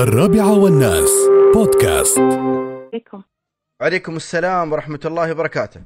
الرابعة 0.00 0.58
والناس. 0.62 1.10
بودكاست. 1.54 2.18
عليكم. 2.18 3.22
عليكم 3.80 4.16
السلام 4.16 4.72
ورحمة 4.72 5.00
الله 5.04 5.32
وبركاته. 5.32 5.80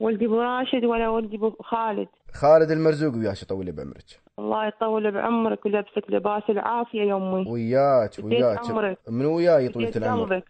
ولدي 0.00 0.26
أبو 0.26 0.40
راشد 0.40 0.84
ولا 0.84 1.08
ولدي 1.08 1.36
أبو 1.36 1.50
خالد. 1.62 2.08
خالد 2.34 2.70
المرزوق 2.70 3.14
وياك 3.14 3.42
يطول 3.42 3.72
بعمرك. 3.72 4.20
الله 4.38 4.66
يطول 4.66 5.10
بعمرك 5.10 5.66
ويلبسك 5.66 6.04
لباس 6.08 6.42
العافية 6.48 7.02
يا 7.02 7.16
أمي. 7.16 7.44
وياك 7.48 8.10
وياك. 8.24 8.70
عمرك. 8.70 8.98
من 9.08 9.26
وياي 9.26 9.72
فديت 9.72 9.96
العمر؟ 9.96 10.22
قلبك. 10.22 10.44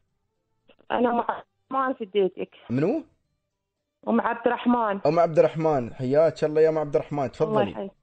أنا 0.90 1.12
مع 1.12 1.42
ما 1.70 1.92
فديتك 1.92 2.50
منو؟ 2.70 3.02
أم 4.08 4.20
عبد 4.20 4.46
الرحمن. 4.46 5.00
أم 5.06 5.18
عبد 5.20 5.38
الرحمن. 5.38 5.94
حياك 5.94 6.44
الله 6.44 6.60
يا 6.60 6.68
أم 6.68 6.78
عبد 6.78 6.96
الرحمن 6.96 7.18
الله 7.18 7.32
تفضلي. 7.32 7.70
يحييك. 7.70 7.99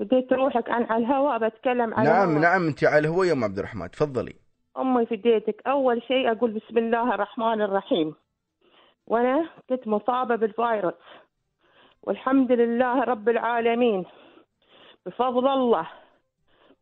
بديت 0.00 0.32
روحك 0.32 0.70
عن 0.70 0.82
على 0.82 1.04
الهواء 1.04 1.38
بتكلم 1.38 1.94
على 1.94 2.08
نعم 2.08 2.28
الهواء. 2.28 2.42
نعم 2.42 2.66
أنت 2.66 2.84
على 2.84 2.98
الهوى 2.98 3.28
يا 3.28 3.32
أم 3.32 3.44
عبد 3.44 3.58
الرحمن 3.58 3.90
تفضلي. 3.90 4.34
أمي 4.78 5.06
فديتك 5.06 5.62
أول 5.66 6.02
شيء 6.02 6.32
أقول 6.32 6.50
بسم 6.50 6.78
الله 6.78 7.14
الرحمن 7.14 7.62
الرحيم. 7.62 8.14
وأنا 9.06 9.48
كنت 9.68 9.88
مصابة 9.88 10.36
بالفيروس. 10.36 10.94
والحمد 12.02 12.52
لله 12.52 13.04
رب 13.04 13.28
العالمين. 13.28 14.04
بفضل 15.06 15.48
الله. 15.48 15.88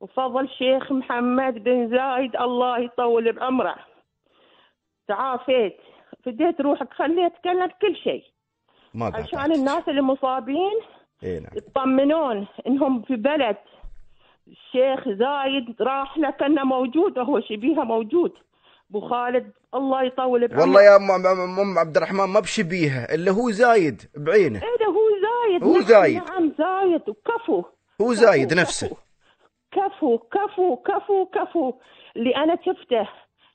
وفضل 0.00 0.48
شيخ 0.48 0.92
محمد 0.92 1.54
بن 1.64 1.88
زايد 1.90 2.36
الله 2.36 2.78
يطول 2.78 3.32
بعمره. 3.32 3.76
تعافيت. 5.08 5.76
فديت 6.24 6.60
روحك. 6.60 6.94
خليه 6.94 7.24
يتكلم 7.24 7.70
كل 7.82 7.96
شيء. 7.96 8.24
ما 8.94 9.12
عشان 9.14 9.52
الناس 9.52 9.88
اللي 9.88 10.02
مصابين 10.02 10.80
إيه 11.22 11.38
نعم. 11.40 11.50
يطمنون 11.56 12.46
إنهم 12.66 13.02
في 13.02 13.16
بلد. 13.16 13.56
الشيخ 14.48 15.08
زايد 15.08 15.82
راح 15.82 16.18
له 16.18 16.30
كانه 16.30 16.64
موجود 16.64 17.18
وهو 17.18 17.40
شبيهه 17.40 17.84
موجود. 17.84 18.32
أبو 18.90 19.00
خالد 19.00 19.52
الله 19.74 20.02
يطول 20.02 20.48
بعمره. 20.48 20.60
والله 20.60 20.82
يا 20.82 20.96
أم, 20.96 21.10
أم 21.60 21.78
عبد 21.78 21.96
الرحمن 21.96 22.24
ما 22.24 22.40
بشبيهه 22.40 23.04
إلا 23.14 23.32
هو 23.32 23.50
زايد 23.50 24.02
بعينه. 24.16 24.62
إيه 24.62 24.86
هو 24.86 25.08
زايد. 25.26 25.64
هو 25.64 25.72
نعم 25.72 25.82
زايد. 25.82 26.16
نعم 26.16 26.52
زايد. 26.58 27.08
وكفو. 27.08 27.64
هو 28.02 28.14
زايد 28.14 28.48
كفو، 28.48 28.60
نفسه. 28.60 28.96
كفو 29.72 30.18
كفو 30.18 30.76
كفو 30.76 31.26
كفو. 31.26 31.74
اللي 32.16 32.36
أنا 32.36 32.58
شفته 32.66 33.08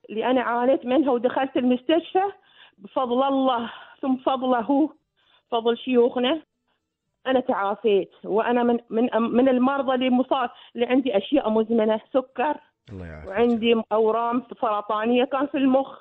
اللي 0.10 0.26
أنا 0.32 0.42
عانيت 0.42 0.86
منها 0.86 1.12
ودخلت 1.12 1.58
المستشفى 1.58 2.24
بفضل 2.78 3.24
الله 3.24 3.72
ثم 4.02 4.16
فضله 4.16 4.60
هو 4.60 4.90
فضل 5.52 5.78
شيوخنا. 5.78 6.42
أنا 7.28 7.40
تعافيت 7.40 8.12
وأنا 8.24 8.64
من 8.64 8.80
من 8.90 9.10
من 9.22 9.50
المرضى 9.50 9.96
اللي 9.96 10.10
مصاب 10.10 10.50
اللي 10.76 10.86
عندي 10.86 11.18
أشياء 11.18 11.50
مزمنة 11.50 12.02
سكر 12.14 12.58
الله 12.90 13.06
يعافيك. 13.06 13.30
وعندي 13.30 13.82
أورام 13.92 14.44
سرطانية 14.62 15.24
كان 15.24 15.48
في 15.48 15.58
المخ 15.58 16.00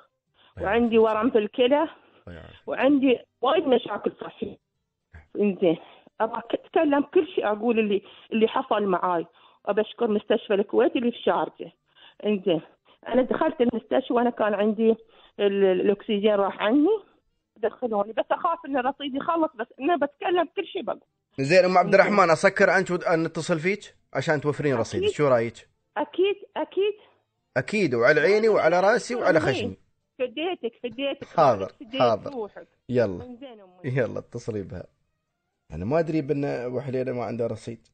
وعندي 0.61 0.97
ورم 0.97 1.29
في 1.29 1.37
الكلى. 1.37 1.87
وعندي 2.67 3.19
وايد 3.41 3.67
مشاكل 3.67 4.11
صحيه 4.21 4.57
إنزين. 5.39 5.77
أبغى 6.21 6.41
أتكلم 6.51 7.01
كل 7.01 7.27
شيء 7.27 7.47
أقول 7.47 7.79
اللي 7.79 8.01
اللي 8.33 8.47
حصل 8.47 8.83
معاي 8.83 9.25
وبشكر 9.69 10.07
مستشفى 10.07 10.53
الكويت 10.53 10.95
اللي 10.95 11.11
في 11.11 11.17
شارجة. 11.17 11.71
إنزين. 12.25 12.61
أنا 13.07 13.21
دخلت 13.21 13.61
المستشفى 13.61 14.13
وأنا 14.13 14.29
كان 14.29 14.53
عندي 14.53 14.95
ال- 15.39 15.63
الأكسجين 15.81 16.35
راح 16.35 16.61
عني 16.61 16.87
دخلوني. 17.57 18.13
بس 18.13 18.25
أخاف 18.31 18.65
إن 18.65 18.77
رصيدي 18.77 19.17
يخلص 19.17 19.51
بس 19.55 19.67
أنا 19.79 19.95
بتكلم 19.95 20.47
كل 20.55 20.65
شيء 20.67 20.81
بقول. 20.81 20.99
زين 21.39 21.65
أم 21.65 21.77
عبد 21.77 21.93
الرحمن 21.93 22.29
أسكر 22.29 22.69
عنك 22.69 22.89
ود- 22.89 23.07
نتصل 23.07 23.59
فيك؟ 23.59 23.95
عشان 24.13 24.41
توفرين 24.41 24.77
أكيد. 24.77 25.09
شو 25.09 25.27
رأيك؟ 25.27 25.67
أكيد 25.97 26.35
أكيد. 26.57 26.93
أكيد 27.57 27.95
وعلى 27.95 28.21
عيني 28.21 28.49
وعلى 28.49 28.79
رأسي 28.79 29.15
وعلى 29.15 29.39
خشمي. 29.39 29.77
فديتك 30.19 30.73
فديتك 30.83 31.23
حاضر، 31.27 31.71
حاضر. 31.99 32.31
روحك. 32.33 32.67
يلا. 32.89 33.37
يلا 33.83 34.19
اتصلي 34.19 34.61
بها. 34.61 34.87
أنا 35.71 35.85
ما 35.85 35.99
أدري 35.99 36.21
بأن 36.21 36.65
وحليلة 36.73 37.11
ما 37.11 37.23
عنده 37.23 37.47
رصيد. 37.47 37.87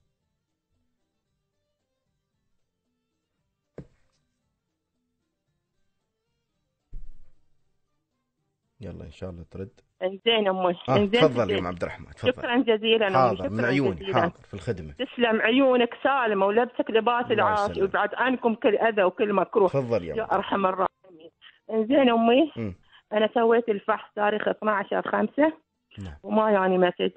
يلا 8.82 9.04
إن 9.06 9.12
شاء 9.12 9.30
الله 9.30 9.44
ترد. 9.52 9.70
انزين 10.04 10.48
أمي. 10.48 10.76
آه 10.90 10.96
انزين 10.96 11.22
تفضل 11.22 11.52
يا. 11.52 11.60
ام 11.60 11.68
عبد 11.68 11.84
الرحمن 11.84 12.06
تفضل. 12.06 12.32
شكرا 12.32 12.58
جزيلا 12.58 13.08
أمي 13.08 13.16
حاضر 13.16 13.50
من 13.50 13.58
شكرا 13.58 13.68
عيوني 13.68 13.96
جزيلا. 13.96 14.22
حاضر 14.22 14.44
في 14.48 14.54
الخدمة. 14.54 14.94
تسلم 14.94 15.42
عيونك 15.42 15.98
سالمة 16.04 16.46
ولبسك 16.46 16.92
لباس 16.92 17.32
العافية. 17.32 17.82
ويبعد 17.82 18.16
عنكم 18.16 18.56
كل 18.56 18.76
أذى 18.76 19.04
وكل 19.04 19.34
مكروه. 19.34 19.68
تفضل 19.68 20.04
يا 20.04 20.28
أرحم 20.36 20.66
الراحمين. 20.66 21.30
انزين 21.74 22.10
أمي 22.10 22.52
مم. 22.56 22.76
أنا 23.14 23.30
سويت 23.34 23.70
الفحص 23.70 24.14
تاريخ 24.16 24.48
12 24.48 25.02
5 25.12 25.54
نعم. 26.00 26.14
وما 26.24 26.52
ياني 26.52 26.78
message 26.78 27.12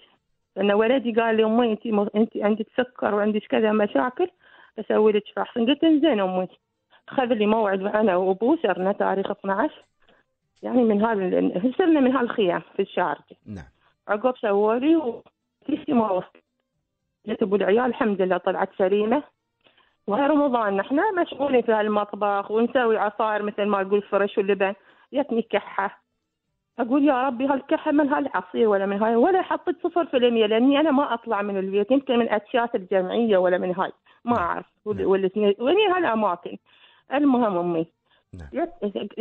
لأن 0.57 0.73
ولدي 0.73 1.13
قال 1.13 1.37
لي 1.37 1.45
أمي 1.45 1.73
انت 1.73 1.87
م... 1.87 2.07
انت 2.17 2.37
عندك 2.37 2.67
سكر 2.77 3.15
وعندك 3.15 3.43
كذا 3.51 3.73
مشاكل 3.73 4.31
أسوي 4.79 5.13
لك 5.13 5.23
فحص. 5.37 5.59
قلت 5.59 5.85
انزين 5.85 6.21
أمي 6.21 6.49
خذ 7.09 7.25
لي 7.25 7.47
موعد 7.47 7.81
أنا 7.81 8.17
وابوه 8.17 8.59
صرنا 8.63 8.93
تاريخ 8.93 9.31
12 9.31 9.85
يعني 10.63 10.83
من 10.85 11.05
هذا 11.05 11.73
صرنا 11.79 12.01
من 12.01 12.17
هالخيام 12.17 12.63
في 12.77 12.83
الشارجه 12.83 13.37
نعم. 13.47 13.65
عقب 14.09 14.37
سووا 14.37 14.75
لي 14.75 14.97
وكل 14.97 15.77
شيء 15.87 15.95
ما 15.95 16.11
وصل. 16.11 16.41
جت 17.27 17.43
أبو 17.43 17.57
العيال 17.57 17.85
الحمد 17.85 18.23
لله 18.23 18.37
طلعت 18.37 18.69
سليمة. 18.79 19.23
وهي 20.07 20.27
رمضان 20.27 20.77
نحن 20.77 21.01
مشغولين 21.21 21.63
في 21.63 21.73
هالمطبخ 21.73 22.51
ونسوي 22.51 22.99
عصائر 22.99 23.43
مثل 23.43 23.63
ما 23.67 23.83
تقول 23.83 24.03
فرش 24.03 24.39
واللبن. 24.39 24.75
جتني 25.13 25.43
كحة. 25.43 26.03
أقول 26.79 27.05
يا 27.05 27.23
ربي 27.27 27.47
هالكحة 27.47 27.93
من 27.93 28.09
هالعصير 28.09 28.69
ولا 28.69 28.87
من 28.87 29.03
هاي؟ 29.03 29.17
ولا 29.17 29.43
حطيت 29.43 29.77
صفر 29.83 30.07
في 30.07 30.17
المية 30.17 30.47
لأني 30.47 30.81
أنا 30.81 30.91
ما 30.91 31.15
أطلع 31.15 31.43
من 31.43 31.57
البيت. 31.59 31.91
يمكن 31.91 32.19
من 32.19 32.33
أتشات 32.33 32.75
الجمعية 32.75 33.37
ولا 33.39 33.59
من 33.59 33.75
هاي. 33.75 33.93
ما 34.25 34.39
أعرف. 34.39 34.67
وال- 34.85 35.07
والاثنين 35.07 35.55
وين 35.59 35.91
هالأماكن. 35.93 36.57
المهم 37.15 37.59
أمي. 37.59 37.75
نعم. 37.79 37.87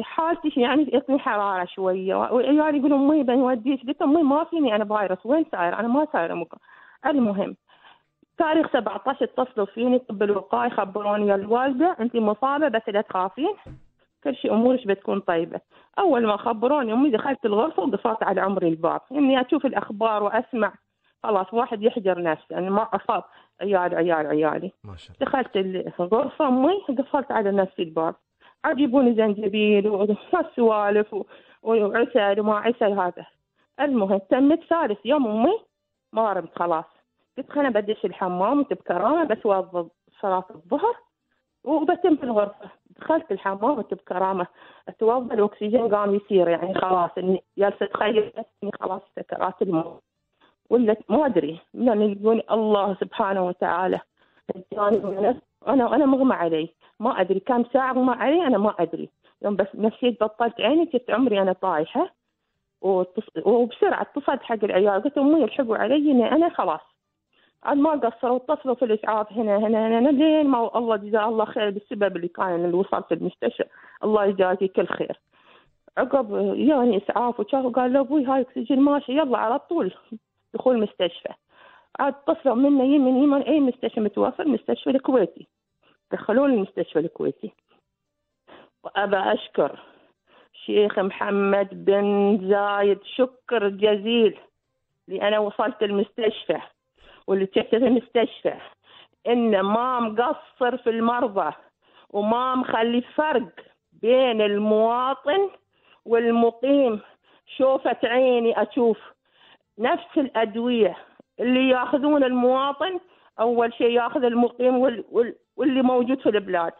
حالتي 0.02 0.62
يعني 0.62 0.84
يعطني 0.84 1.20
حرارة 1.20 1.66
شوية. 1.66 2.16
وعيالي 2.16 2.78
يقولوا 2.78 2.98
امي 2.98 3.24
بنوديك 3.24 3.88
قلت؟ 3.88 4.02
امي 4.02 4.24
ما 4.24 4.44
فيني 4.44 4.76
أنا 4.76 4.86
فيروس. 4.86 5.26
وين 5.26 5.46
صاير 5.52 5.80
أنا 5.80 5.88
ما 5.88 6.08
صايره 6.14 6.48
المهم 7.06 7.56
تاريخ 8.38 8.68
17 8.74 9.24
اتصلوا 9.26 9.66
فيني 9.66 10.00
طب 10.00 10.24
الوقاية 10.24 10.70
خبروني 10.70 11.28
يا 11.28 11.36
الوالدة. 11.36 11.96
انت 12.00 12.16
مصابة 12.16 12.68
بس 12.68 12.82
لا 12.88 13.02
تخافين. 13.02 13.54
كل 14.24 14.36
شيء 14.36 14.54
أمورك 14.54 14.88
بتكون 14.88 15.20
طيبة. 15.20 15.60
أول 16.00 16.28
ما 16.28 16.38
خبروني 16.38 16.94
أمي 16.94 17.10
دخلت 17.10 17.46
الغرفة 17.46 17.84
وقفلت 17.84 18.24
على 18.24 18.42
عمري 18.42 18.68
الباب. 18.68 19.02
إني 19.12 19.42
أشوف 19.42 19.66
الأخبار 19.66 20.24
وأسمع. 20.24 20.74
خلاص 21.24 21.54
واحد 21.54 21.84
يحجر 21.84 22.24
نفسه. 22.24 22.46
يعني 22.50 22.70
ما 22.70 22.88
أصاب. 22.94 23.24
عيال 23.62 23.96
عيال 23.96 24.28
عيالي. 24.28 24.72
ما 24.84 24.96
شاء 24.98 25.16
الله. 25.16 25.32
دخلت 25.32 25.58
الغرفة 26.00 26.48
أمي 26.48 26.74
قفلت 26.98 27.32
على 27.32 27.52
نفسي 27.52 27.84
الباب. 27.84 28.16
عجبوني 28.66 29.16
زنجبيل 29.16 29.88
وسوالف 30.34 31.16
وعسل 31.64 32.40
وما 32.40 32.56
عسل 32.58 32.92
هذا. 33.00 33.26
المهم 33.80 34.18
تمت 34.30 34.60
ثالث 34.70 35.06
يوم 35.06 35.28
أمي 35.28 35.60
ما 36.14 36.34
رمت 36.34 36.56
خلاص. 36.60 36.86
قلت 37.38 37.52
خلنا 37.52 37.70
بدش 37.70 38.06
الحمام 38.06 38.58
وانت 38.58 38.74
بكرامة 38.74 39.24
بس 39.24 39.38
صلاة 40.22 40.46
الظهر. 40.56 40.96
وبتم 41.64 42.16
في 42.16 42.24
الغرفة. 42.24 42.70
دخلت 43.00 43.32
الحمام 43.32 43.64
وانت 43.78 43.94
بكرامة 43.94 44.48
اتوضا 44.88 45.34
الأكسجين 45.36 45.96
قام 45.96 46.16
يصير 46.16 46.48
يعني 46.50 46.74
خلاص. 46.76 47.10
إني 47.18 47.44
جالسة 47.58 47.86
أتخيل 47.86 48.32
أني 48.64 48.72
خلاص 48.82 49.02
سكرات 49.20 49.62
الموت. 49.62 50.04
ولا 50.70 50.96
ما 51.10 51.26
أدري. 51.26 51.60
يعني 51.74 52.12
يقول 52.22 52.44
الله 52.52 52.94
سبحانه 52.96 53.46
وتعالى 53.48 54.00
اداني 54.56 54.98
من- 55.00 55.40
أنا 55.68 55.96
أنا 55.96 56.06
مغمى 56.06 56.34
علي. 56.34 56.70
ما 57.00 57.22
أدري 57.22 57.40
كم 57.40 57.64
ساعة 57.74 57.94
مغمى 57.94 58.22
علي 58.22 58.48
أنا 58.48 58.58
ما 58.58 58.76
أدري. 58.80 59.10
يوم 59.42 59.56
بس 59.56 59.68
نسيت 59.76 60.24
بطلت 60.24 60.62
عيني 60.62 60.86
كنت 60.86 61.12
عمري 61.12 61.42
أنا 61.42 61.54
طايحة. 61.54 62.14
وبسرعة 62.82 64.02
اتصلت 64.02 64.44
حق 64.44 64.64
العيال 64.64 65.04
قلت 65.04 65.18
أمي 65.18 65.44
الحقوا 65.44 65.78
علي 65.78 65.96
اني 65.96 66.32
أنا 66.32 66.50
خلاص. 66.50 66.82
عاد 67.64 67.78
ما 67.78 67.92
قصروا 67.92 68.38
اتصلوا 68.38 68.76
في 68.76 68.86
الإسعاف 68.86 69.34
هنا 69.34 69.58
هنا 69.58 69.88
هنا, 69.88 70.00
هنا 70.00 70.10
لين 70.10 70.48
ما 70.48 70.78
الله 70.78 70.96
جزاه 70.96 71.30
الله 71.30 71.46
خير 71.46 71.70
بالسبب 71.70 72.16
اللي 72.16 72.28
كان 72.28 72.66
اللي 72.66 72.78
وصلت 72.78 73.12
المستشفى. 73.12 73.64
الله 74.04 74.26
يجازيه 74.26 74.68
كل 74.68 74.88
خير. 74.88 75.20
عقب 75.98 76.56
ياني 76.56 76.98
اسعاف 76.98 77.40
وشافوا 77.40 77.72
قال 77.72 77.94
له 77.94 78.00
أبوي 78.00 78.26
هاي 78.26 78.42
أكسجين 78.42 78.80
ماشي 78.82 79.12
يلا 79.12 79.38
على 79.38 79.60
طول. 79.60 79.94
دخول 80.54 80.80
مستشفى. 80.80 81.34
عاد 82.00 82.16
اتصلوا 82.28 82.56
منا 82.56 82.84
يمين 82.84 83.24
يمين 83.24 83.42
أي 83.42 83.60
مستشفى 83.60 84.00
متوفر؟ 84.00 84.48
مستشفى 84.48 84.90
الكويتي. 84.90 85.48
دخلوني 86.12 86.54
المستشفى 86.54 87.00
الكويتي. 87.00 87.52
وأبى 88.84 89.18
أشكر 89.18 89.80
شيخ 90.54 91.00
محمد 91.00 91.86
بن 91.86 92.38
زايد. 92.50 93.00
شكر 93.04 93.70
جزيل 93.70 94.40
اللي 95.08 95.22
أنا 95.28 95.40
وصلت 95.40 95.84
المستشفى 95.84 96.62
واللي 97.28 97.46
في 97.48 97.78
المستشفى. 97.78 98.54
انه 99.28 99.62
ما 99.62 100.00
مقصر 100.00 100.78
في 100.78 100.90
المرضى 100.90 101.54
وما 102.10 102.56
مخلي 102.56 103.02
فرق 103.02 103.50
بين 104.02 104.42
المواطن 104.42 105.50
والمقيم. 106.06 107.00
شوفت 107.58 108.06
عيني 108.06 108.62
أشوف 108.62 108.98
نفس 109.80 110.18
الأدوية 110.18 110.98
اللي 111.40 111.70
ياخذون 111.70 112.24
المواطن 112.24 113.00
أول 113.40 113.74
شيء 113.74 113.90
ياخذ 113.90 114.24
المقيم 114.24 114.78
وال... 114.78 115.04
وال... 115.12 115.36
واللي 115.56 115.82
موجود 115.82 116.20
في 116.20 116.30
البلاد. 116.30 116.74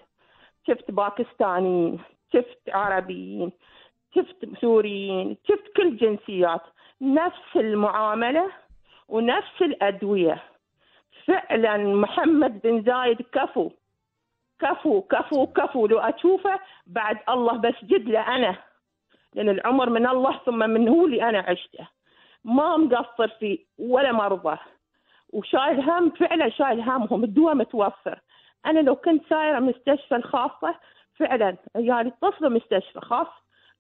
شفت 0.68 0.92
باكستانيين 0.92 2.00
شفت 2.34 2.70
عربيين 2.70 3.52
شفت 4.16 4.50
سوريين 4.62 5.38
شفت 5.48 5.68
كل 5.78 5.98
جنسيات. 5.98 6.62
نفس 7.02 7.56
المعاملة 7.56 8.52
ونفس 9.08 9.62
الأدوية. 9.62 10.44
فعلا 11.26 11.78
محمد 11.78 12.62
بن 12.62 12.84
زايد 12.84 13.22
كفو. 13.22 13.72
كفو 14.60 15.02
كفو 15.02 15.48
كفو. 15.48 15.88
لو 15.88 16.00
أشوفه 16.00 16.60
بعد 16.88 17.18
الله 17.30 17.58
بسجد 17.58 18.10
له 18.10 18.36
أنا. 18.36 18.56
لأن 19.34 19.50
العمر 19.50 19.90
من 19.90 20.08
الله 20.08 20.38
ثم 20.46 20.60
من 20.70 20.90
هو 20.90 21.06
اللي 21.06 21.30
أنا 21.30 21.40
عشته. 21.40 21.88
ما 22.44 22.78
مقصر 22.78 23.28
فيه 23.28 23.60
ولا 23.80 24.12
مرضى. 24.12 24.58
وشايل 25.30 25.80
هم 25.80 26.10
فعلا 26.10 26.50
شايل 26.50 26.82
همهم 26.82 27.24
الدواء 27.24 27.56
متوفر. 27.56 28.20
أنا 28.66 28.80
لو 28.80 28.96
كنت 28.96 29.24
سايرة 29.30 29.60
مستشفى 29.60 30.16
الخاصة 30.16 30.76
فعلا 31.16 31.56
عيالي 31.76 32.10
اتصلوا 32.10 32.50
مستشفى 32.50 33.02
خاص. 33.02 33.28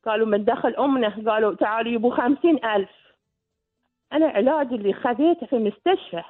قالوا 0.06 0.28
من 0.28 0.46
دخل 0.46 0.76
أمنا 0.76 1.32
قالوا 1.32 1.56
تعالوا 1.56 1.92
يبوا 1.92 2.16
خمسين 2.16 2.66
ألف. 2.66 2.90
أنا 4.14 4.28
علاجي 4.28 4.76
اللي 4.76 4.94
خذيته 4.94 5.46
في 5.46 5.56
المستشفى 5.56 6.24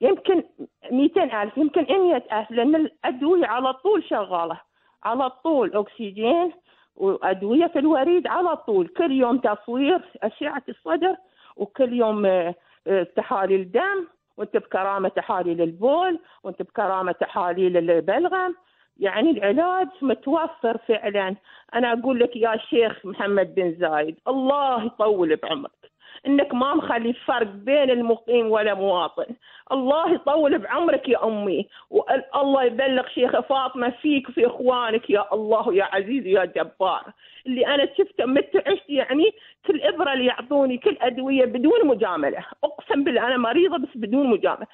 يمكن 0.00 0.44
ميتين 0.90 1.34
ألف 1.34 1.58
يمكن 1.58 1.82
مية 1.82 2.24
ألف 2.32 2.50
لأن 2.50 2.74
الأدوية 2.76 3.46
على 3.46 3.72
طول 3.72 4.04
شغالة. 4.04 4.60
على 5.02 5.30
طول 5.30 5.76
أكسجين 5.76 6.52
وأدوية 6.96 7.66
في 7.66 7.78
الوريد 7.78 8.26
على 8.26 8.56
طول. 8.56 8.88
كل 8.88 9.12
يوم 9.12 9.38
تصوير 9.38 10.00
أشعة 10.22 10.62
الصدر 10.68 11.16
وكل 11.56 11.92
يوم 11.92 12.26
آه، 12.26 12.54
آه، 12.86 13.02
تحاليل 13.02 13.72
دم 13.72 14.06
وانت 14.36 14.56
بكرامة 14.56 15.08
تحاليل 15.08 15.62
البول 15.62 16.18
وانت 16.42 16.62
بكرامة 16.62 17.12
تحاليل 17.12 17.76
البلغم. 17.90 18.54
يعني 18.98 19.30
العلاج 19.30 19.88
متوفر 20.02 20.78
فعلا. 20.78 21.36
أنا 21.74 21.92
أقول 21.92 22.20
لك 22.20 22.36
يا 22.36 22.56
شيخ 22.56 23.06
محمد 23.06 23.54
بن 23.54 23.76
زايد 23.80 24.18
الله 24.28 24.84
يطول 24.84 25.36
بعمرك. 25.36 25.90
إنك 26.26 26.54
ما 26.54 26.74
مخلي 26.74 27.12
فرق 27.12 27.46
بين 27.46 27.90
المقيم 27.90 28.50
ولا 28.50 28.74
مواطن. 28.74 29.26
الله 29.72 30.14
يطول 30.14 30.58
بعمرك 30.58 31.08
يا 31.08 31.24
أمي 31.24 31.68
والله 31.90 32.64
يبلغ 32.64 33.08
شيخ 33.08 33.40
فاطمة 33.40 33.90
فيك 33.90 34.28
وفي 34.28 34.46
إخوانك 34.46 35.10
يا 35.10 35.34
الله 35.34 35.74
يا 35.74 35.84
عزيز 35.84 36.26
يا 36.26 36.44
جبار. 36.44 37.02
اللي 37.46 37.66
أنا 37.66 37.88
شفته 37.98 38.26
متى 38.26 38.58
عشت 38.66 38.90
يعني 38.90 39.32
كل 39.66 39.82
إبرة 39.82 40.12
اللي 40.12 40.26
يعطوني 40.26 40.78
كل 40.78 40.96
أدوية 41.00 41.44
بدون 41.44 41.86
مجاملة. 41.86 42.46
أقسم 42.64 43.04
بالله 43.04 43.26
أنا 43.26 43.36
مريضة 43.36 43.78
بس 43.78 43.88
بدون 43.94 44.26
مجاملة. 44.26 44.66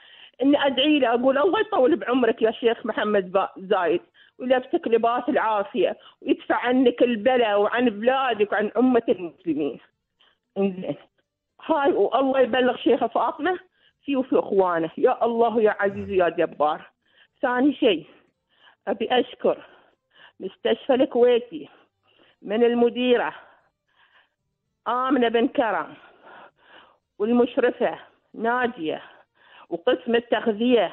اني 0.42 0.66
أدعي 0.66 0.98
له 0.98 1.14
أقول 1.14 1.38
الله 1.38 1.60
يطول 1.60 1.96
بعمرك 1.96 2.42
يا 2.42 2.50
شيخ 2.50 2.86
محمد 2.86 3.48
زايد 3.58 4.00
ويلبسك 4.38 4.88
لباس 4.88 5.28
العافية 5.28 5.96
ويدفع 6.22 6.56
عنك 6.56 7.02
البلاء 7.02 7.60
وعن 7.60 7.90
بلادك 7.90 8.52
وعن 8.52 8.70
أمة 8.76 9.02
المسلمين. 9.08 9.78
هاي 11.66 11.92
والله 11.92 12.40
يبلغ 12.40 12.76
شيخة 12.76 13.06
فاطمة 13.06 13.58
في 14.04 14.16
وفي 14.16 14.38
إخوانه 14.38 14.90
يا 14.98 15.24
الله 15.24 15.60
يا 15.62 15.76
عزيز 15.80 16.10
يا 16.10 16.28
جبار. 16.28 16.90
ثاني 17.42 17.74
شيء 17.74 18.06
أبي 18.88 19.08
أشكر 19.20 19.66
مستشفى 20.40 20.94
الكويتي 20.94 21.68
من 22.42 22.64
المديرة 22.64 23.34
آمنة 24.88 25.28
بن 25.28 25.48
كرم 25.48 25.94
والمشرفة 27.18 27.98
ناجية 28.34 29.02
وقسم 29.68 30.14
التغذية 30.14 30.92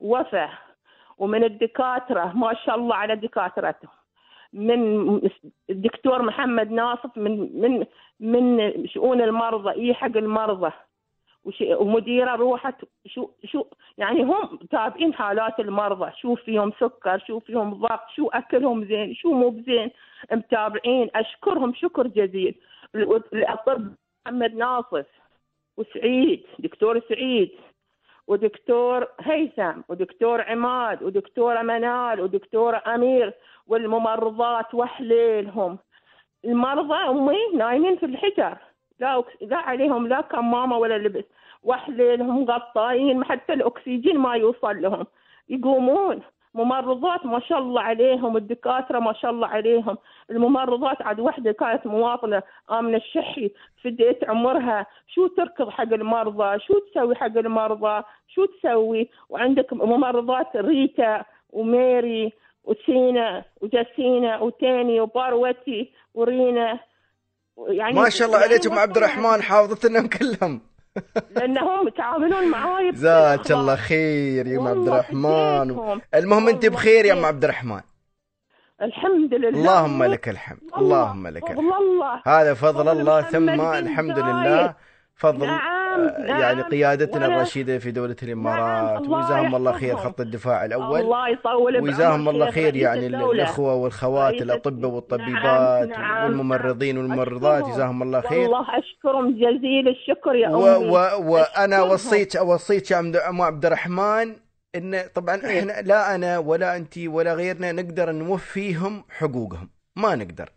وفا 0.00 0.50
ومن 1.18 1.44
الدكاترة 1.44 2.32
ما 2.36 2.54
شاء 2.54 2.74
الله 2.76 2.94
على 2.94 3.16
دكاترتهم 3.16 3.97
من 4.52 5.30
الدكتور 5.70 6.22
محمد 6.22 6.70
ناصف 6.70 7.18
من 7.18 7.60
من 7.60 7.86
من 8.20 8.86
شؤون 8.86 9.22
المرضى 9.22 9.70
اي 9.70 9.94
حق 9.94 10.16
المرضى؟ 10.16 10.72
ومديرة 11.62 12.36
روحت 12.36 12.84
شو 13.06 13.30
شو 13.44 13.64
يعني 13.98 14.22
هم 14.22 14.58
تابعين 14.70 15.14
حالات 15.14 15.60
المرضى 15.60 16.12
شو 16.16 16.34
فيهم 16.34 16.72
سكر 16.80 17.18
شو 17.26 17.40
فيهم 17.40 17.74
ضغط 17.74 18.08
شو 18.16 18.28
أكلهم 18.28 18.84
زين 18.84 19.14
شو 19.14 19.32
مو 19.32 19.48
بزين 19.48 19.90
متابعين 20.32 21.10
أشكرهم 21.14 21.74
شكر 21.74 22.06
جزيل. 22.06 22.54
الاطباء 22.94 23.80
محمد 24.26 24.54
ناصف 24.54 25.06
وسعيد 25.76 26.42
دكتور 26.58 27.00
سعيد 27.08 27.50
ودكتور 28.26 29.06
هيثم 29.20 29.80
ودكتور 29.88 30.42
عماد 30.42 31.02
ودكتورة 31.02 31.62
منال 31.62 32.20
ودكتورة 32.20 32.82
أمير 32.86 33.34
والممرضات 33.68 34.74
وحليلهم. 34.74 35.78
المرضى 36.44 36.94
أمي 36.94 37.38
نايمين 37.54 37.96
في 37.96 38.06
الحجر. 38.06 38.58
لا 39.00 39.24
لا 39.40 39.56
عليهم 39.56 40.06
لا 40.06 40.20
كمامة 40.20 40.78
ولا 40.78 40.98
لبس. 40.98 41.24
وحليلهم 41.62 42.44
غطاين 42.44 43.24
حتى 43.24 43.52
الأكسجين 43.52 44.18
ما 44.18 44.34
يوصل 44.34 44.82
لهم. 44.82 45.06
يقومون. 45.48 46.22
ممرضات 46.54 47.26
ما 47.26 47.40
شاء 47.40 47.58
الله 47.58 47.82
عليهم 47.82 48.36
الدكاترة 48.36 48.98
ما 48.98 49.12
شاء 49.12 49.30
الله 49.30 49.48
عليهم. 49.48 49.98
الممرضات 50.30 51.02
عاد 51.02 51.20
وحدة 51.20 51.52
كانت 51.52 51.86
مواطنة 51.86 52.42
آمنة 52.70 52.96
الشحي 52.96 53.50
فديت 53.82 54.28
عمرها. 54.28 54.86
شو 55.06 55.26
تركض 55.26 55.68
حق 55.68 55.92
المرضى؟ 55.92 56.58
شو 56.58 56.78
تسوي 56.78 57.14
حق 57.14 57.36
المرضى؟ 57.36 58.02
شو 58.28 58.44
تسوي؟ 58.44 59.08
وعندك 59.28 59.72
ممرضات 59.72 60.56
ريتا 60.56 61.24
وميري. 61.50 62.32
وسينا 62.68 63.44
وجسينا 63.60 64.38
وتاني 64.40 65.00
وباروتي 65.00 65.92
ورينا. 66.14 66.78
يعني 67.68 67.94
ما 67.94 68.08
شاء 68.08 68.26
الله 68.28 68.40
يعني 68.40 68.52
عليك 68.52 68.66
ام 68.66 68.78
عبد 68.78 68.96
الرحمن 68.96 69.24
وصلنا- 69.24 69.42
حافظتنهم 69.42 70.06
كلهم 70.06 70.60
لأنهم 71.30 71.88
يتعاملون 71.88 72.48
معاي 72.50 72.90
جزاك. 72.90 73.50
الله 73.50 73.76
خير 73.76 74.46
يا 74.46 74.58
أم 74.58 74.66
عبد 74.68 74.88
الرحمن. 74.88 76.00
المهم 76.14 76.48
أنت 76.48 76.66
بخير 76.66 77.04
يا 77.04 77.12
أم. 77.12 77.24
عبد 77.24 77.44
الرحمن. 77.44 77.80
الحمد 78.82 79.34
لله. 79.34 79.48
اللهم 79.48 80.04
لك 80.04 80.28
الحمد. 80.28 80.60
اللهم 80.78 81.28
لك 81.28 81.50
الحمد. 81.50 81.72
هذا 82.26 82.54
فضل 82.54 82.88
الله 82.88 83.22
ثم 83.22 83.48
الحمد. 83.48 84.18
لله. 84.18 84.74
فضل 85.14 85.48
نعم، 85.98 86.36
آه، 86.36 86.40
يعني 86.40 86.60
نعم. 86.60 86.70
قيادتنا 86.70 87.26
وأنا- 87.26 87.30
الرشيدة 87.30 87.78
في 87.78 87.90
دولة 87.90 88.16
الإمارات 88.22 89.00
الله 89.00 89.18
وجزاهم 89.18 89.54
الله 89.54 89.72
خير. 89.72 89.96
خط 89.96 90.20
الدفاع 90.20 90.64
الأول 90.64 91.00
الله 91.00 91.28
يطول 91.28 91.80
وجزاهم 91.82 92.28
الله 92.28 92.50
خير 92.50 92.76
يعني. 92.76 93.06
الأخوة 93.06 93.74
والخوات 93.74 94.34
الأطباء 94.42 94.90
والطبيبات 94.90 95.88
نعم، 95.88 96.00
نعم، 96.00 96.24
والممرضين 96.24 96.94
نعم. 96.94 97.04
والممرضات. 97.04 97.64
جزاهم 97.64 98.02
الله 98.02 98.20
خير 98.20 98.38
والله 98.38 98.66
اشكرهم 98.78 99.30
جزيل 99.34 99.88
الشكر 99.88 100.34
يا 100.34 100.48
و 100.48 100.76
أمي 100.76 100.86
و 100.86 100.92
وأنا 101.32 101.76
أشكرهم. 101.76 101.90
وصيت 101.90 102.36
اوصيك 102.36 102.90
يا 102.90 102.98
أم 103.28 103.42
عبد 103.42 103.66
الرحمن 103.66 104.36
إن 104.76 105.00
طبعا 105.14 105.36
إحنا 105.36 105.80
لا 105.82 106.14
أنا 106.14 106.38
ولا 106.38 106.76
أنت 106.76 106.98
ولا 106.98 107.34
غيرنا 107.34 107.72
نقدر 107.72 108.12
نوفيهم 108.12 109.04
حقوقهم 109.10 109.70
ما 109.96 110.14
نقدر 110.14 110.48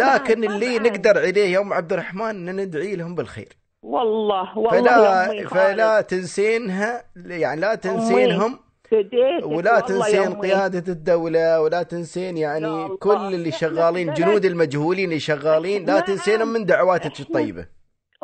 لكن 0.00 0.44
اللي. 0.44 0.78
نقدر 0.78 1.18
عليه 1.18 1.52
يا 1.54 1.60
أم 1.60 1.72
عبد 1.72 1.92
الرحمن 1.92 2.48
إن 2.48 2.56
ندعي 2.56 2.96
لهم 2.96 3.14
بالخير 3.14 3.48
والله 3.82 4.58
والله 4.58 4.80
فلا 4.80 5.48
فلا 5.48 6.00
تنسينها 6.00 7.02
يعني 7.26 7.60
لا 7.60 7.74
تنسينهم 7.74 8.58
ولا 9.44 9.80
تنسين. 9.80 10.34
قيادة 10.34 10.92
الدولة 10.92 11.60
ولا 11.60 11.82
تنسين 11.82 12.36
يعني. 12.36 12.88
كل 13.00 13.34
اللي 13.34 13.50
شغالين 13.50 14.12
جنود 14.12 14.44
المجهولين 14.44 15.04
اللي 15.04 15.20
شغالين 15.20 15.86
لا. 15.86 16.00
تنسينهم 16.00 16.48
من 16.48 16.64
دعواتك 16.64 17.20
الطيبة 17.20 17.66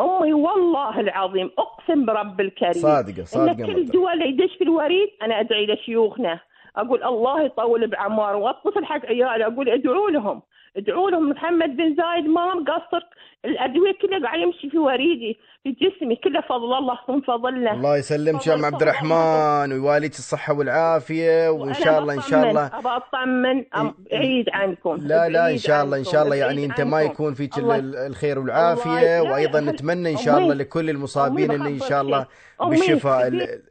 أمي 0.00 0.32
والله 0.32 1.00
العظيم 1.00 1.50
أقسم 1.58 2.06
برب 2.06 2.40
الكريم 2.40 2.72
صادقة 2.72 3.20
إن 3.20 3.24
صادقة 3.24 3.66
كل. 3.66 3.86
دول 3.86 4.22
يدش 4.22 4.56
في 4.58 4.64
الوريد 4.64 5.08
أنا 5.22 5.40
أدعي 5.40 5.66
لشيوخنا 5.66 6.40
أقول 6.76 7.04
الله 7.04 7.42
يطول 7.44 7.86
بعمار 7.86 8.36
واتصل 8.36 8.84
حق 8.84 9.06
عيالي. 9.06 9.46
أقول 9.46 9.68
ادعوا 9.68 10.10
لهم. 10.10 10.42
ادعوا 10.76 11.10
لهم. 11.10 11.30
محمد 11.30 11.76
بن 11.76 11.96
زايد 11.96 12.26
ما 12.26 12.54
مقصر 12.54 13.06
الأدوية 13.44 13.92
كلها 14.02 14.22
قاعد 14.22 14.40
يمشي 14.40 14.70
في 14.70 14.78
وريدي 14.78 15.38
في 15.62 15.70
جسمي 15.70 16.16
كله 16.16 16.40
فضل 16.40 16.78
الله 16.78 16.98
من 17.08 17.20
فضلنا. 17.20 17.72
الله 17.72 17.96
يسلمك 17.96 18.46
يا 18.46 18.54
أم 18.54 18.64
عبد 18.64 18.82
الرحمن. 18.82 19.72
ويواليك 19.72 20.12
الصحة 20.12 20.58
والعافية 20.58 21.50
وإن 21.50 21.74
شاء 21.74 21.98
الله 21.98 22.14
إن 22.14 22.20
شاء 22.20 22.50
الله. 22.50 22.66
ابى 22.66 22.88
أطمن. 22.88 23.64
بعيد 24.10 24.48
عنكم. 24.52 24.96
لا 25.00 25.28
لا 25.28 25.50
إن 25.50 25.58
شاء 25.58 25.84
الله 25.84 25.96
إن 25.98 26.04
شاء 26.04 26.24
الله. 26.24 26.36
يعني 26.36 26.64
أنت 26.64 26.80
ما. 26.80 27.02
يكون 27.02 27.34
فيك 27.34 27.52
الخير 27.58 28.42
لا، 28.44 28.76
وأيضا 29.20 29.60
نتمنى 29.60 30.10
إن 30.10 30.16
شاء 30.16 30.38
الله 30.38 30.54
لكل 30.54 30.90
المصابين 30.90 31.50
إن 31.50 31.66
ان 31.66 31.80
شاء 31.80 32.02
الله 32.02 32.26
بالشفاء 32.60 33.30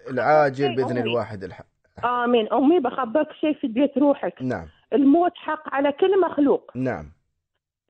العاجل 0.09 0.75
بإذن. 0.75 0.97
الواحد 0.97 1.43
الح... 1.43 1.62
آمين. 2.03 2.53
امي 2.53 2.79
بخبرك 2.79 3.31
شيء 3.31 3.53
في 3.53 3.67
بيت 3.67 3.97
روحك. 3.97 4.41
نعم. 4.41 4.67
الموت 4.93 5.31
حق 5.35 5.73
على 5.73 5.91
كل 5.91 6.21
مخلوق. 6.21 6.71
نعم. 6.75 7.05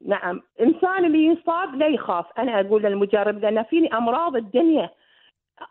نعم. 0.07 0.41
إنسان 0.61 1.05
اللي 1.05 1.25
يصاب 1.25 1.75
لا 1.75 1.87
يخاف. 1.87 2.25
أنا 2.37 2.59
أقول 2.59 2.83
للمجرب 2.83 3.39
لأن 3.39 3.63
فيني 3.63 3.93
أمراض 3.93 4.35
الدنيا. 4.35 4.89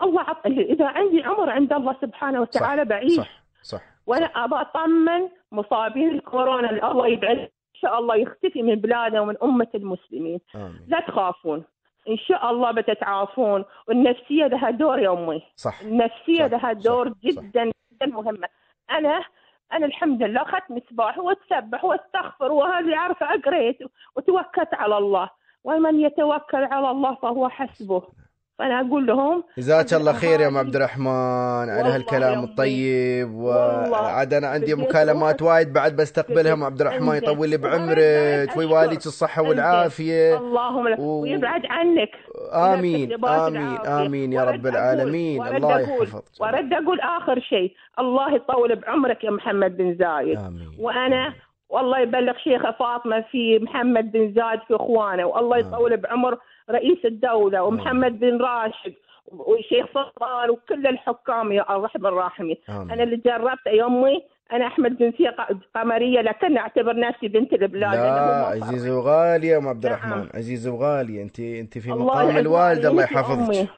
الله 0.02 0.20
عط... 0.20 0.46
إذا 0.46 0.86
عندي 0.86 1.22
عمر 1.22 1.50
عند 1.50 1.72
الله 1.72 1.96
سبحانه 2.00 2.40
وتعالى 2.40 2.82
صح 2.82 2.88
بعيش 2.88 3.12
صح. 3.12 3.42
صح. 3.62 3.82
وأنا 4.06 4.26
ابى 4.26 4.54
أطمن 4.54 5.28
مصابين 5.52 6.10
الكورونا 6.10 6.90
الله 6.90 7.06
يبعد. 7.06 7.38
إن 7.38 7.80
شاء 7.80 7.98
الله 7.98 8.16
يختفي 8.16 8.62
من 8.62 8.74
بلادنا 8.74 9.20
ومن 9.20 9.34
أمة 9.42 9.68
المسلمين. 9.74 10.40
آمين. 10.54 10.80
لا 10.88 11.00
تخافون. 11.00 11.64
إن 12.08 12.16
شاء 12.16 12.50
الله 12.50 12.70
بتتعافون. 12.70 13.64
والنفسية 13.88 14.46
لها 14.46 14.70
دور 14.70 14.98
يا 14.98 15.12
أمي. 15.12 15.42
صح. 15.56 15.80
النفسية 15.80 16.46
صح، 16.46 16.52
لها 16.52 16.74
صح، 16.74 16.82
دور 16.82 17.08
صح. 17.08 17.14
جدا. 17.24 17.70
جدا 17.94 18.06
مهمة. 18.06 18.48
أنا 18.90 19.24
أنا 19.72 19.86
الحمد 19.86 20.22
لله 20.22 20.42
أخذت 20.42 20.70
مسباح 20.70 21.18
وأتسبح 21.18 21.84
وأستغفر 21.84 22.52
وهذه 22.52 22.96
عارفة 22.96 23.26
قريت 23.26 23.78
وتوكلت 24.16 24.74
على 24.74 24.98
الله. 24.98 25.30
ومن 25.64 26.00
يتوكل 26.00 26.64
على 26.64 26.90
الله 26.90 27.14
فهو 27.14 27.48
حسبه. 27.48 28.02
فأنا 28.58 28.80
أقول 28.80 29.06
لهم 29.06 29.44
جزاك 29.58 29.94
الله 29.94 30.12
خير 30.12 30.40
يا 30.40 30.48
أم 30.48 30.56
عبد 30.58 30.76
الرحمن 30.76 31.68
على 31.70 31.88
هالكلام. 31.88 32.44
الطيب. 32.44 33.34
وعاد 33.34 34.34
أنا 34.34 34.46
عندي 34.48 34.74
مكالمات. 34.74 35.42
وايد 35.42 35.72
بعد 35.72 35.96
بستقبلها 35.96 36.52
أم 36.52 36.64
عبد 36.64 36.80
الرحمن. 36.80 37.14
يطول 37.16 37.48
لي 37.48 37.56
بعمرك 37.56 38.56
ويواليك. 38.56 39.06
الصحة. 39.06 39.42
والعافية 39.42 40.36
اللهم 40.38 40.88
لك 40.88 40.98
و- 40.98 41.20
ويبعد 41.22 41.66
عنك 41.66 42.10
آمين 42.52 43.24
آمين. 43.24 43.78
آمين 43.86 44.32
يا 44.32 44.44
رب 44.44 44.66
العالمين 44.66 45.46
الله 45.46 45.80
يحفظك 45.80 46.24
وأرد 46.40 46.72
أقول 46.72 47.00
آخر 47.00 47.40
شيء 47.40 47.72
الله 47.98 48.34
يطول 48.34 48.76
بعمرك 48.76 49.24
يا 49.24 49.30
محمد 49.30 49.76
بن 49.76 49.96
زايد 49.98 50.38
وأنا 50.78 51.34
والله 51.68 51.98
يبلغ 51.98 52.32
شيخة 52.44 52.70
فاطمة 52.78 53.24
في 53.30 53.58
محمد 53.58 54.12
بن 54.12 54.32
زايد 54.34 54.60
في 54.68 54.74
إخوانه 54.76 55.24
والله. 55.26 55.58
يطول 55.58 55.96
بعمر 55.96 56.38
رئيس 56.70 57.04
الدولة 57.04 57.62
ومحمد 57.62 58.20
بن 58.20 58.38
راشد 58.38 58.94
والشيخ 59.26 59.86
سلطان 59.94 60.50
وكل 60.50 60.86
الحكام 60.86 61.52
يا 61.52 61.62
الرحمن 61.62 62.06
الراحمين. 62.06 62.56
آمين. 62.68 62.90
أنا 62.90 63.02
اللي 63.02 63.16
جربت 63.16 63.66
يا 63.66 63.86
أمي 63.86 64.22
أنا 64.52 64.66
أحمد 64.66 64.96
جنسيه 64.98 65.36
قمرية 65.74 66.20
لكن 66.20 66.56
أعتبر 66.56 66.96
نفسي 66.96 67.28
بنت 67.28 67.52
البلاد. 67.52 67.94
لا 67.94 68.48
وغالية 68.92 69.52
يا 69.52 69.58
أم 69.58 69.68
عبد 69.68 69.86
نعم. 69.86 69.94
الرحمن. 69.94 70.28
عزيزة 70.34 70.70
وغالية 70.70 71.22
انت 71.22 71.40
أنت 71.40 71.78
في 71.78 71.90
مقام 71.90 72.28
يعز 72.28 72.36
الوالدة 72.38 72.88
الله 72.88 73.02
يحفظك. 73.02 73.68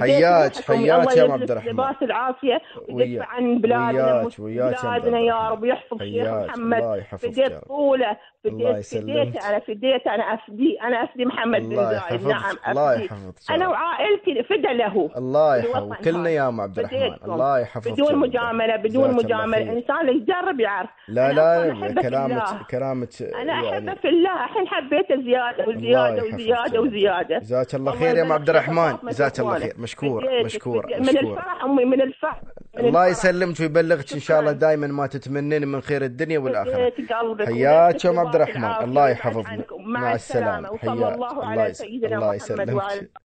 حياك-. 0.00 0.56
حياك 0.56 0.70
الله 0.70 1.12
يا 1.12 1.22
يلبس 1.22 1.30
عبد 1.30 1.50
الرحمن. 1.50 1.70
لباس 1.72 1.96
العافية 2.02 2.60
ويدفع 2.88 3.26
عن 3.26 3.58
بلادنا 3.58 4.22
وياك- 4.22 4.38
وياك 4.40 4.82
بلادنا 4.82 5.18
يا. 5.20 5.48
رب 5.48 5.62
ويحفظ 5.62 5.98
شيخ 6.02 6.26
محمد 6.28 6.78
الله 6.78 6.96
يحفظك 6.96 7.30
فديت 7.32 7.52
طولة 7.68 8.16
الله 8.46 8.80
فديت. 8.80 9.02
فديت 9.02 9.44
أنا 9.44 9.58
فديت 9.58 10.06
أنا 10.06 10.34
أفدي 10.34 10.78
أنا 10.82 11.04
أفدي 11.04 11.24
محمد 11.24 11.60
بن 11.60 11.66
الله 11.72 11.84
زايد 11.84 11.96
يحفظك 12.02 12.30
نعم 12.30 12.56
الله 12.68 12.92
افدي 12.94 13.04
يحفظك 13.04 13.50
يا 13.50 13.54
أنا. 13.54 13.68
وعائلتي 13.68 14.42
فدا 14.42 14.72
له 14.72 15.10
الله 15.16 15.56
يحفظك 15.56 15.96
كلنا. 16.04 16.30
يا 16.30 16.48
ام 16.48 16.60
عبد 16.60 16.78
الرحمن. 16.78 17.16
الله 17.32 17.58
يحفظك 17.58 17.92
بدون. 17.92 18.14
مجاملة 18.16 18.76
بدون 18.76 19.04
الله 19.04 19.16
مجاملة. 19.16 19.58
الإنسان 19.58 20.00
اللي 20.08 20.12
يجرب 20.22 20.60
يعرف 20.60 20.90
لا 21.08 21.32
لا 21.32 21.74
كلامك 22.02 22.30
الله. 22.32 22.62
كلامك 22.70 23.08
أنا 23.22 23.52
احبه 23.52 23.68
يعني 23.68 23.96
في 23.96 24.08
الله 24.08 24.44
الحين 24.44 24.66
حبيته 24.68 25.22
زياده 25.22 25.64
الله 25.64 25.76
وزيادة 25.76 26.16
يحفظك 26.16 26.40
يا 26.40 26.58
وزياده. 26.60 26.80
وزيادة 26.80 27.38
جزاك 27.38 27.74
الله 27.74 27.92
الله 27.92 28.00
خير 28.06 28.16
يا 28.16 28.22
ام 28.22 28.32
عبد 28.32 28.50
الرحمن 28.50 28.96
جزاك 29.04 29.40
الله. 29.40 29.58
خير 29.58 29.72
مشكور 29.80 30.24
مشكور. 30.44 30.86
من 30.86 31.08
الفرح 31.08 31.64
أمي 31.64 31.84
من 31.84 32.00
الفرح 32.00 32.42
من 32.78 32.86
الله. 32.86 33.06
يسلمك 33.06 33.60
ويبلغك 33.60 34.12
إن 34.12 34.20
شاء 34.20 34.40
الله. 34.40 34.52
دائما 34.52 34.86
ما 34.86 35.06
تتمنين 35.06 35.68
من 35.68 35.80
خير 35.80 36.04
الدنيا 36.04 36.38
والآخرة 36.38 36.92
قلبك 37.10 37.46
حياك 37.46 38.04
يا 38.04 38.10
أم 38.10 38.18
عبد 38.18 38.34
الرحمن 38.34 38.84
الله 38.84 39.08
يحفظك. 39.08 39.66
مع 39.78 40.14
السلامة 40.14 40.70
وصلى 40.70 40.80
حياك 40.80 40.92
الله 40.92 41.14
الله 41.14 41.44
على 41.44 41.72
الله 42.04 42.16
محمد 42.16 42.34
يسلمك 42.34 43.10